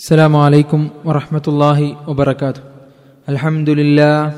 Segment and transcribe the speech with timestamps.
[0.00, 2.60] السلام عليكم ورحمة الله وبركاته.
[3.28, 4.32] الحمد لله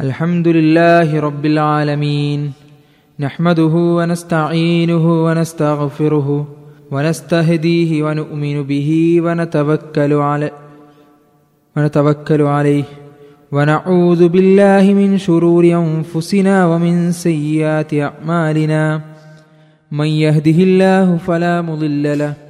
[0.00, 2.52] الحمد لله رب العالمين.
[3.20, 6.28] نحمده ونستعينه ونستغفره
[6.90, 8.90] ونستهديه ونؤمن به
[9.24, 10.52] ونتوكل عليه
[11.76, 12.84] ونتوكل عليه.
[13.52, 19.00] ونعوذ بالله من شرور أنفسنا ومن سيئات أعمالنا.
[19.92, 22.49] من يهده الله فلا مضل له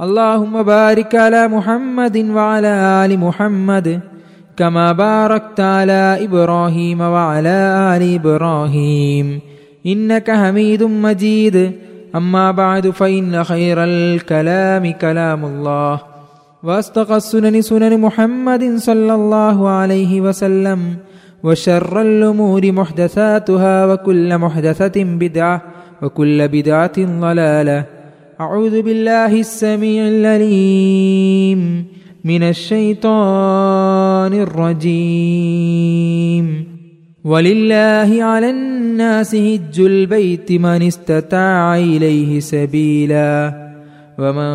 [0.00, 4.00] اللهم بارك على محمد وعلى آل محمد
[4.56, 9.40] كما باركت على إبراهيم وعلى آل إبراهيم.
[9.86, 11.72] إنك حميد مجيد.
[12.16, 16.00] أما بعد فإن خير الكلام كلام الله.
[16.62, 20.78] وأصدق السنن سنن محمد صلى الله عليه وسلم.
[21.42, 25.62] وشر الأمور محدثاتها وكل محدثة بدعة
[26.02, 27.95] وكل بدعة ضلالة.
[28.40, 31.84] أعوذ بالله السميع العليم
[32.24, 35.86] من الشيطان الرجيم.
[37.24, 43.52] ولله على الناس هج البيت من استطاع إليه سبيلا.
[44.18, 44.52] ومن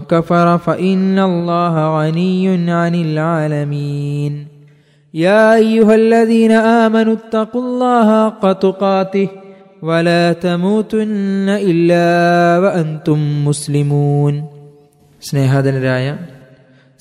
[0.00, 4.46] كفر فإن الله غني عن العالمين.
[5.14, 9.28] يا أيها الذين آمنوا اتقوا الله حق تقاته.
[9.81, 12.07] ولا تموتن إلا
[12.59, 14.35] وأنتم مسلمون
[15.21, 16.05] സ്നേഹാധനരായ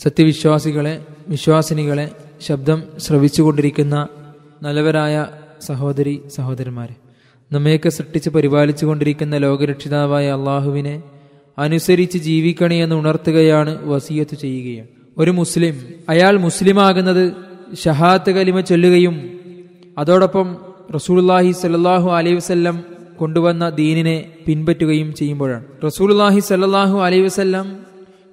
[0.01, 0.95] സത്യവിശ്വാസികളെ
[1.29, 2.07] വിശ്വാസിനികളെ
[2.43, 3.95] ശബ്ദം ശ്രവിച്ചുകൊണ്ടിരിക്കുന്ന
[4.62, 5.15] നല്ലവരായ
[5.69, 6.95] സഹോദരി സഹോദരന്മാരെ
[7.51, 10.95] നമ്മയൊക്കെ സൃഷ്ടിച്ച് പരിപാലിച്ചു കൊണ്ടിരിക്കുന്ന ലോകരക്ഷിതാവായ അള്ളാഹുവിനെ
[11.58, 15.75] അനുസരിച്ച് ജീവിക്കണേ എന്ന് ഉണർത്തുകയാണ് വസീയത്ത് ചെയ്യുകയാണ് ഒരു മുസ്ലിം
[16.08, 17.25] അയാൾ മുസ്ലിമാകുന്നത്
[17.83, 19.17] ഷഹാത്ത് കലിമ ചൊല്ലുകയും
[19.97, 20.47] അതോടൊപ്പം
[20.95, 22.83] റസൂലുല്ലാഹി സല്ലാഹു അലൈഹി വസ്ല്ലം
[23.17, 25.64] കൊണ്ടുവന്ന ദീനിനെ പിൻപറ്റുകയും ചെയ്യുമ്പോഴാണ്.
[25.86, 27.80] റസൂൽഹി സല്ലാഹു അലൈഹി വസ്ല്ലം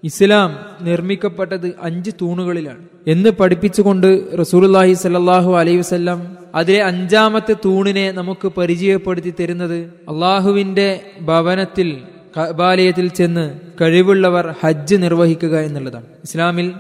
[0.04, 2.78] ഇസ്ലാം നിർമ്മിക്കപ്പെട്ടത് അഞ്ച് തൂണുകളിലാണ്.
[3.06, 12.02] എന്ന് പഠിപ്പിച്ചുകൊണ്ട് റസൂലുല്ലാഹി സല്ലാഹു അലൈഹി വസ്ല്ലാം അതിലെ അഞ്ചാമത്തെ തൂണിനെ നമുക്ക് പരിചയപ്പെടുത്തി തരുന്നത് അള്ളാഹുവിന്റെ ഭവനത്തിൽ
[12.38, 16.04] കബാലയത്തിൽ ചെന്ന് കഴിവുള്ളവർ ഹജ്ജ് നിർവഹിക്കുക എന്നുള്ളതാണ്.
[16.24, 16.72] ഇസ്ലാമിൽ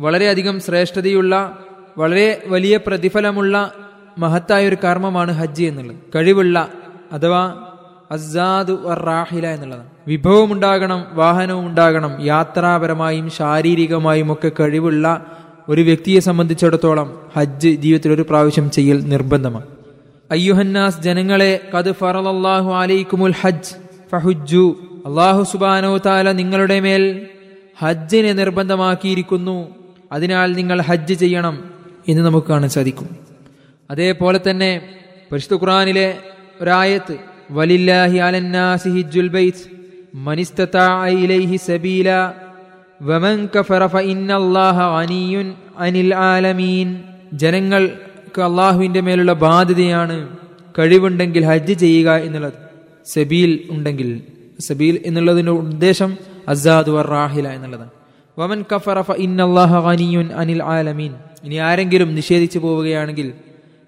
[0.00, 1.58] വളരെയധികം ശ്രേഷ്ഠതയുള്ള
[1.98, 3.72] വളരെ വലിയ പ്രതിഫലമുള്ള
[4.18, 5.96] മഹത്തായ ഒരു കർമ്മമാണ് ഹജ്ജ് എന്നുള്ളത്.
[6.14, 6.68] കഴിവുള്ള
[7.12, 7.64] അഥവാ
[8.10, 15.26] അസാദ് റാഹില എന്നുള്ളതാണ് വിഭവം ഉണ്ടാകണം വാഹനവും ഉണ്ടാകണം യാത്രാപരമായും ശാരീരികമായും ഒക്കെ കഴിവുള്ള
[15.68, 19.66] ഒരു വ്യക്തിയെ സംബന്ധിച്ചിടത്തോളം ഹജ്ജ് ജീവിതത്തിൽ ഒരു പ്രാവശ്യം ചെയ്യൽ നിർബന്ധമാണ്.
[20.30, 23.74] അയ്യുഹന്നാസ് ജനങ്ങളെ കത് ഫറലല്ലാഹു അലൈക്കുമുൽ ഹജ്ജ്
[24.12, 27.26] ഫഹുജു അള്ളാഹു സുബാനോ താല നിങ്ങളുടെ മേൽ
[27.78, 29.68] ഹജ്ജിനെ നിർബന്ധമാക്കിയിരിക്കുന്നു.
[30.12, 31.64] അതിനാൽ നിങ്ങൾ ഹജ്ജ് ചെയ്യണം
[32.08, 33.27] എന്ന് നമുക്ക് കാണാൻ സാധിക്കും.
[33.90, 34.82] അതേപോലെ തന്നെ
[35.32, 36.18] പരിശുദ്ധ ഖുറാനിലെ
[36.62, 37.16] ഒരായത്ത്
[37.50, 39.64] വലില്ലാഹി അലന്നാസി ഹിജ്ജുൽ ബൈത്ത്
[40.14, 42.32] മനിസ്തതാ ഇലൈഹി സബീല
[43.02, 47.02] വമൻ കഫറ ഫഇന്നല്ലാഹ അനിയുൻ അനിൽ ആലമീൻ.
[47.32, 50.28] ജനങ്ങൾക്ക് അള്ളാഹുവിന്റെ മേലുള്ള ബാധ്യതയാണ്
[50.78, 52.52] കഴിവുണ്ടെങ്കിൽ ഹജ്ജ് ചെയ്യുക എന്നുള്ളത്.
[53.06, 54.22] സബീൽ ഉണ്ടെങ്കിൽ
[54.60, 56.16] സബീൽ എന്നുള്ളതിന്റെ ഉദ്ദേശം
[56.48, 57.90] അസാദ് വർ റാഹില എന്നുള്ളതാണ്.
[58.38, 61.14] വമൻ കഫറ ഫഇന്നല്ലാഹ അനിയുൻ അനിൽ ആലമീൻ.
[61.44, 63.32] ഇനി ആരെങ്കിലും നിഷേധിച്ചു പോവുകയാണെങ്കിൽ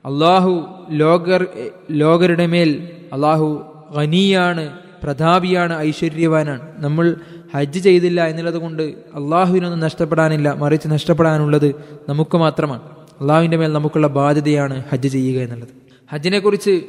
[0.04, 1.46] അള്ളാഹു ലോകർ
[1.90, 3.62] ലോകരുടെ മേൽ അള്ളാഹു
[3.96, 6.60] ഖനിയാണ് പ്രതാപിയാണ് ഐശ്വര്യവാനാണ്.
[6.82, 7.16] നമ്മൾ
[7.54, 11.74] ഹജ്ജ് ചെയ്തില്ല എന്നുള്ളത് കൊണ്ട് അള്ളാഹുവിനൊന്നും നഷ്ടപ്പെടാനില്ല മറിച്ച് നഷ്ടപ്പെടാനുള്ളത്
[12.08, 12.80] നമുക്ക് മാത്രമാണ്.
[13.20, 15.68] അള്ളാഹുവിന്റെ മേൽ നമുക്കുള്ള ബാധ്യതയാണ് ഹജ്ജ് ചെയ്യുക എന്നുള്ളത്.
[16.12, 16.82] ഹജ്ജിനെക്കുറിച്ച്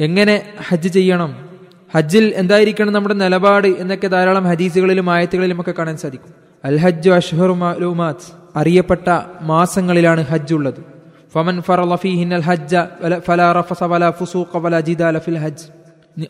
[0.00, 1.48] എങ്ങനെ ഹജ്ജ് ചെയ്യണം?
[1.94, 6.34] ഹജ്ജിൽ എന്തായിരിക്കണം നമ്മുടെ നിലപാട് എന്നൊക്കെ ധാരാളം ഹദീസുകളിലും ആയത്തുകളിലും ഒക്കെ കാണാൻ സാധിക്കും.
[6.64, 10.95] അൽ ഹജ്ജു മാലൂമാത്ത് അറിയപ്പെട്ട മാസങ്ങളിലാണ് ഹജ്ജ് ഉള്ളത്.
[11.36, 12.76] ഫമൻ ഫറലഫീഹിൻ ഹജ്ജ
[13.18, 15.64] ഫലാ റഫസ വലാ ഫുസൂഖ വലാ ജിദാല ഫിൽ ഹജ്ജ്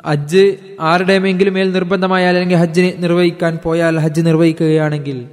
[0.06, 5.28] ഹജ്ജ് ആരുടെമെങ്കിലും മേൽ നിർബന്ധമായാൽ അല്ലെങ്കിൽ ഹജ്ജിനെ നിർവഹിക്കാൻ പോയാൽ ഹജ്ജ് നിർവഹിക്കുകയാണെങ്കിൽ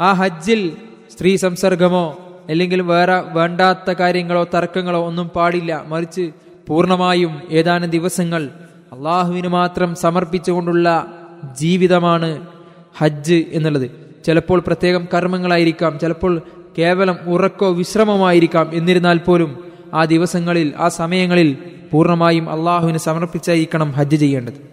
[0.00, 0.72] ആ ഹജ്ജിൽ
[1.16, 2.18] സ്ത്രീ സംസർഗമോ
[2.48, 5.84] അല്ലെങ്കിൽ വേറെ വേണ്ടാത്ത കാര്യങ്ങളോ തർക്കങ്ങളോ ഒന്നും പാടില്ല.
[5.88, 6.30] മറിച്ച്
[6.68, 8.50] പൂർണമായും ഏതാനും ദിവസങ്ങൾ
[8.92, 10.88] അള്ളാഹുവിന് മാത്രം സമർപ്പിച്ചുകൊണ്ടുള്ള
[11.58, 12.46] ജീവിതമാണ്
[12.98, 13.90] ഹജ്ജ് എന്നുള്ളത്.
[14.24, 15.98] ചിലപ്പോൾ പ്രത്യേകം കർമ്മങ്ങളായിരിക്കാം.
[15.98, 16.42] ചിലപ്പോൾ
[16.78, 19.64] കേവലം ഉറക്കോ വിശ്രമമായിരിക്കാം എന്നിരുന്നാൽ പോലും
[19.94, 21.56] ആ ദിവസങ്ങളിൽ ആ സമയങ്ങളിൽ
[21.92, 24.70] പൂർണമായും അള്ളാഹുവിന് സമർപ്പിച്ചായിരിക്കണം ഹജ്ജ് ചെയ്യേണ്ടത്.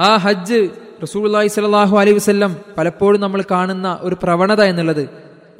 [0.00, 0.68] ആ ഹജ്ജ്
[1.02, 5.08] റസൂലുള്ളാഹി സലാഹു അലൈ വസല്ലം പലപ്പോഴും നമ്മൾ കാണുന്ന ഒരു പ്രവണത എന്നുള്ളത്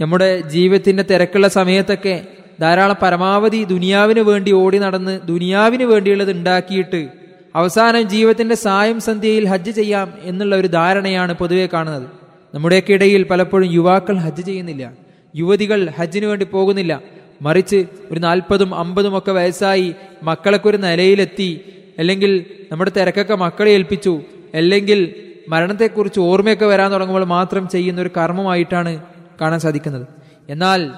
[0.00, 2.26] നമ്മുടെ ജീവിതത്തിന്റെ തിരക്കുള്ള സമയത്തൊക്കെ
[2.60, 7.08] ധാരാളം പരമാവധി ദുനിയാവിന് വേണ്ടി ഓടി നടന്ന് ദുനിയാവിന് വേണ്ടിയുള്ളത് ഉണ്ടാക്കിയിട്ട്
[7.54, 12.08] അവസാനം ജീവിതത്തിന്റെ സായം സന്ധ്യയിൽ ഹജ്ജ് ചെയ്യാം എന്നുള്ള ഒരു ധാരണയാണ് പൊതുവെ കാണുന്നത്.
[12.54, 15.05] നമ്മുടെയൊക്കെ ഇടയിൽ പലപ്പോഴും യുവാക്കൾ ഹജ്ജ് ചെയ്യുന്നില്ല.
[15.36, 17.02] യുവതികൾ ഹജ്ജിന് വേണ്ടി പോകുന്നില്ല.
[17.42, 21.60] മറിച്ച് ഒരു നാൽപ്പതും അമ്പതും ഒക്കെ വയസ്സായി മക്കളൊക്കെ ഒരു നിലയിലെത്തി.
[21.98, 24.20] അല്ലെങ്കിൽ നമ്മുടെ തിരക്കൊക്കെ മക്കളെ ഏൽപ്പിച്ചു.
[24.54, 25.14] അല്ലെങ്കിൽ
[25.48, 29.02] മരണത്തെക്കുറിച്ച് ഓർമ്മയൊക്കെ വരാൻ തുടങ്ങുമ്പോൾ മാത്രം ചെയ്യുന്ന ഒരു കർമ്മമായിട്ടാണ്
[29.40, 30.06] കാണാൻ സാധിക്കുന്നത്.
[30.48, 30.90] എന്നാൽ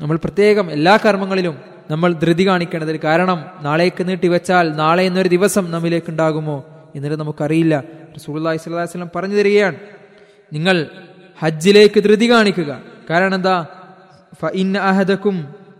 [0.00, 1.58] നമ്മൾ പ്രത്യേകം എല്ലാ കർമ്മങ്ങളിലും
[1.90, 7.82] നമ്മൾ ധൃതി കാണിക്കേണ്ടത് കാരണം നാളേക്ക് നീട്ടി വെച്ചാൽ നാളെ എന്നൊരു ദിവസം നമ്മിലേക്ക് ഉണ്ടാകുമോ എന്നിട്ട് നമുക്കറിയില്ല.
[8.28, 9.76] അലൈഹി വസല്ലം പറഞ്ഞു തരികയാണ്.
[10.52, 10.86] നിങ്ങൾ
[11.38, 12.82] ഹജ്ജിലേക്ക് ധൃതി കാണിക്കുക.
[13.10, 13.66] കാരണം എന്താ?
[14.32, 14.76] ഫഇന്ന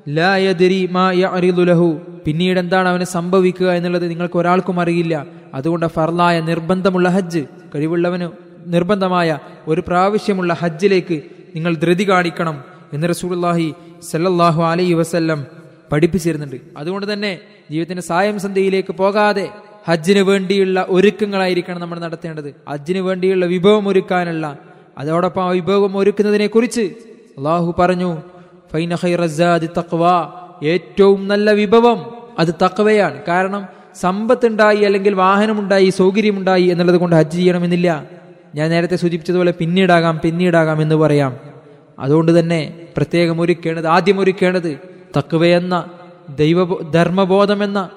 [0.09, 2.01] ലാ യദരി മാ യഅറിദു ലഹു.
[2.27, 5.27] പിന്നീട് എന്താണ് അവന് സംഭവിക്കുക എന്നുള്ളത് നിങ്ങൾക്ക് ഒരാൾക്കും അറിയില്ല.
[5.55, 7.43] അതുകൊണ്ട് ഫർലായ നിർബന്ധമുള്ള ഹജ്ജ്
[7.75, 8.27] കഴിവുള്ളവന്
[8.67, 9.39] നിർബന്ധമായ
[9.69, 11.23] ഒരു പ്രാവശ്യമുള്ള ഹജ്ജിലേക്ക്
[11.55, 12.57] നിങ്ങൾ ധൃതി കാണിക്കണം
[12.93, 13.75] എന്ന് റസൂലുള്ളാഹി
[14.11, 15.47] സല്ലല്ലാഹു അലൈഹി വസല്ലം
[15.93, 16.57] പഠിപ്പിച്ചിരുന്നുണ്ട്.
[16.77, 17.41] അതുകൊണ്ട് തന്നെ
[17.71, 19.47] ജീവിതത്തിന്റെ സായം സന്ധ്യയിലേക്ക് പോകാതെ
[19.89, 22.55] ഹജ്ജിന് വേണ്ടിയുള്ള ഒരുക്കങ്ങളായിരിക്കണം നമ്മൾ നടത്തേണ്ടത്.
[22.69, 24.59] ഹജ്ജിന് വേണ്ടിയുള്ള വിഭവം ഒരുക്കാനുള്ള
[24.99, 26.85] അതോടൊപ്പം ആ വിഭവം ഒരുക്കുന്നതിനെ കുറിച്ച്
[27.39, 28.11] അള്ളാഹു പറഞ്ഞു
[28.73, 28.95] ഫൈന
[30.65, 33.67] ഏറ്റവും നല്ല വിഭവം അത് തക്വയാണ് കാരണം
[34.01, 38.05] സമ്പത്തുണ്ടായി അല്ലെങ്കിൽ വാഹനമുണ്ടായി സൗകര്യമുണ്ടായി എന്നുള്ളത് കൊണ്ട് ഹജ്ജ് ചെയ്യണമെന്നില്ല.
[38.55, 41.37] ഞാൻ നേരത്തെ സൂചിപ്പിച്ചതുപോലെ പിന്നീടാകാം പിന്നീടാകാം എന്ന് പറയാം.
[41.99, 44.79] അതുകൊണ്ട് തന്നെ പ്രത്യേകം ഒരുക്കേണ്ടത് ആദ്യം ഒരുക്കേണ്ടത്
[45.17, 45.85] തക്വയെന്ന
[46.39, 47.89] ദൈവ ധർമ്മബോധമെന്ന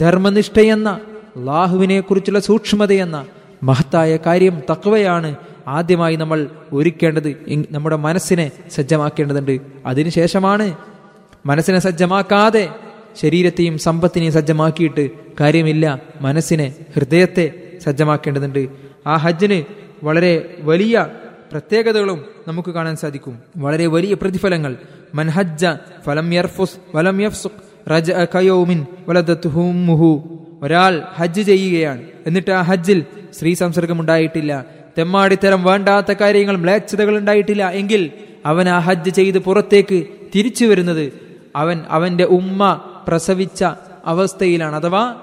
[0.00, 1.00] ധർമ്മനിഷ്ഠയെന്ന
[1.38, 3.26] ലാഹുവിനെ കുറിച്ചുള്ള സൂക്ഷ്മതയെന്ന
[3.62, 7.36] മഹത്തായ കാര്യം തക്വയാണ് ആദ്യമായി നമ്മൾ ഒരുക്കേണ്ടത്
[7.70, 9.60] നമ്മുടെ മനസ്സിനെ സജ്ജമാക്കേണ്ടതുണ്ട്.
[9.86, 10.76] അതിനുശേഷമാണ്
[11.46, 12.68] മനസ്സിനെ സജ്ജമാക്കാതെ
[13.16, 15.10] ശരീരത്തെയും സമ്പത്തിനെയും സജ്ജമാക്കിയിട്ട്
[15.40, 16.00] കാര്യമില്ല.
[16.20, 17.52] മനസ്സിനെ ഹൃദയത്തെ
[17.84, 18.68] സജ്ജമാക്കേണ്ടതുണ്ട്.
[19.06, 19.62] ആ ഹജ്ജിന്
[20.04, 21.06] വളരെ വലിയ
[21.52, 23.38] പ്രത്യേകതകളും നമുക്ക് കാണാൻ സാധിക്കും.
[23.56, 24.76] വളരെ വലിയ പ്രതിഫലങ്ങൾ.
[25.14, 25.66] മൻഹജ്ജ
[26.04, 32.02] ഫലം യർഫുസ് വലം യഫ്സുഖ് റജ കയോമിൻ വലദത്തുഹുമുഹു ഒരാൾ ഹജ്ജ് ചെയ്യുകയാണ്.
[32.26, 33.04] എന്നിട്ട് ആ ഹജ്ജിൽ
[33.34, 38.10] സ്ത്രീ സംസർഗം ഉണ്ടായിട്ടില്ല തെമ്മാടിത്തരം വേണ്ടാത്ത കാര്യങ്ങൾ മ്ലേച്ഛതകൾ ഉണ്ടായിട്ടില്ല എങ്കിൽ
[38.46, 41.12] അവൻ ആ ഹജ്ജ് ചെയ്ത് പുറത്തേക്ക് തിരിച്ചു വരുന്നത്
[41.56, 43.64] അവൻ അവന്റെ ഉമ്മ പ്രസവിച്ച
[44.06, 44.76] അവസ്ഥയിലാണ്.
[44.76, 45.14] അഥവാ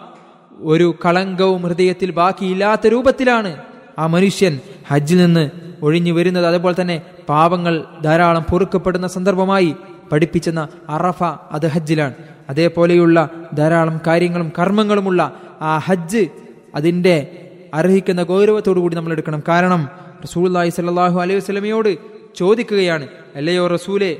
[0.59, 3.57] ഒരു കളങ്കവും ഹൃദയത്തിൽ ബാക്കിയില്ലാത്ത രൂപത്തിലാണ്
[3.99, 6.45] ആ മനുഷ്യൻ ഹജ്ജിൽ നിന്ന് ഒഴിഞ്ഞു വരുന്നത്.
[6.45, 9.75] അതുപോലെ തന്നെ പാപങ്ങൾ ധാരാളം പൊറുക്കപ്പെടുന്ന സന്ദർഭമായി
[10.11, 12.13] പഠിപ്പിച്ചെന്ന അറഫ അത് ഹജ്ജിലാണ്.
[12.49, 16.27] അതേപോലെയുള്ള ധാരാളം കാര്യങ്ങളും കർമ്മങ്ങളുമുള്ള ആ ഹജ്ജ്
[16.75, 17.42] അതിന്റെ
[17.73, 19.43] അർഹിക്കുന്ന ഗൗരവത്തോടു കൂടി നമ്മൾ എടുക്കണം.
[19.47, 19.89] കാരണം
[20.23, 21.97] റസൂലുള്ളാഹി സല്ലാഹു അലൈഹി വസ്ലമയോട്
[22.35, 24.17] ചോദിക്കുകയാണ് അല്ലയോ റസൂലെ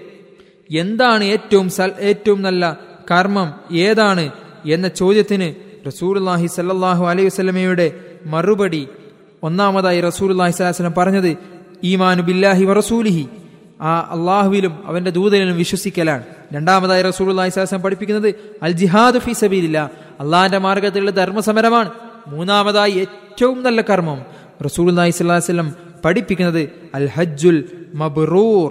[0.78, 2.78] എന്താണ് ഏറ്റവും സൽ- ഏറ്റവും നല്ല
[3.12, 3.76] കർമ്മം?
[3.78, 4.32] ഏതാണ്?
[4.66, 5.54] എന്ന ചോദ്യത്തിന്
[5.88, 7.92] റസൂലുള്ളാഹി സല്ലാഹു അലൈഹി വസ്ലമയുടെ
[8.26, 8.88] മറുപടി
[9.44, 11.38] ഒന്നാമതായി അലൈഹി വസല്ലം പറഞ്ഞത്
[11.84, 13.28] ഈമാനു ബില്ലാഹി വറസൂലിഹി
[13.82, 16.24] ആ അള്ളാഹുവിലും അവന്റെ ദൂതനിലും വിശ്വസിക്കലാണ്.
[16.54, 19.92] രണ്ടാമതായി അലൈഹി വസല്ലം പഠിപ്പിക്കുന്നത് അൽ ജിഹാദ് ഫി സബീലില്ല.
[20.20, 21.90] അള്ളാഹിന്റെ മാർഗത്തിലുള്ള ധർമ്മസമരമാണ്.
[22.28, 24.20] മൂന്നാമതായി ഏറ്റവും നല്ല കർമ്മം
[24.66, 25.72] റസൂൽ അലൈഹി
[26.06, 26.64] പഠിപ്പിക്കുന്നത്
[26.98, 27.58] അൽ ഹജ്ജുൽ
[27.96, 28.68] മബ്റൂർ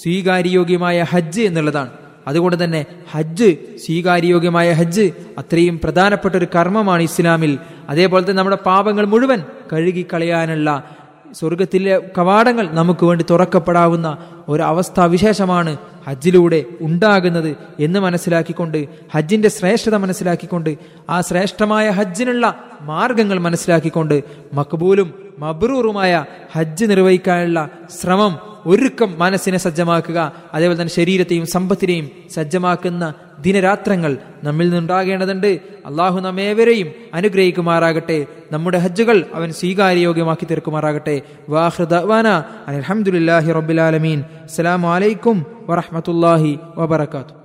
[0.00, 1.90] സ്വീകാര്യോഗ്യമായ ഹജ്ജ് എന്നുള്ളതാണ്.
[2.26, 2.80] അതുകൊണ്ട് തന്നെ
[3.12, 3.48] ഹജ്ജ്
[3.84, 5.04] സ്വീകാര്യോഗ്യമായ ഹജ്ജ്
[5.38, 7.52] അത്രയും പ്രധാനപ്പെട്ട ഒരു കർമ്മമാണ് ഇസ്ലാമിൽ.
[7.88, 9.40] അതേപോലെ തന്നെ നമ്മുടെ പാപങ്ങൾ മുഴുവൻ
[9.72, 10.68] കഴുകിക്കളയാനുള്ള
[11.34, 14.08] സ്വർഗത്തിലെ കവാടങ്ങൾ നമുക്ക് വേണ്ടി തുറക്കപ്പെടാവുന്ന
[14.48, 15.72] ഒരു അവസ്ഥാവിശേഷമാണ്
[16.06, 18.78] ഹജ്ജിലൂടെ ഉണ്ടാകുന്നത് എന്ന് മനസ്സിലാക്കിക്കൊണ്ട്
[19.14, 20.72] ഹജ്ജിന്റെ ശ്രേഷ്ഠത മനസ്സിലാക്കിക്കൊണ്ട്
[21.10, 22.46] ആ ശ്രേഷ്ഠമായ ഹജ്ജിനുള്ള
[22.82, 24.16] മാർഗങ്ങൾ മനസ്സിലാക്കിക്കൊണ്ട്
[24.54, 26.12] മക്ബൂലും മബ്രൂറുമായ
[26.52, 27.60] ഹജ്ജ് നിർവഹിക്കാനുള്ള
[28.00, 28.34] ശ്രമം
[28.66, 35.60] ഒരുക്കം മനസ്സിനെ സജ്ജമാക്കുക അതേപോലെ തന്നെ ശരീരത്തെയും സമ്പത്തിനെയും സജ്ജമാക്കുന്ന ദിനരാത്രങ്ങൾ നമ്മിൽ നിന്നുണ്ടാകേണ്ടതുണ്ട്.
[35.86, 38.26] അള്ളാഹു നമ്മേവരെയും അനുഗ്രഹിക്കുമാറാകട്ടെ.
[38.52, 41.22] നമ്മുടെ ഹജ്ജുകൾ അവൻ സ്വീകാര്യോഗ്യമാക്കി തീർക്കുമാറാകട്ടെ.
[41.48, 42.28] വാഹൃദാന
[42.68, 47.41] അലഹമുല്ലാഹി റബ്ബിലാലമീൻ അസ്സലാമു അലൈക്കും വറഹമത്തല്ലാഹി വബർക്കാത്തു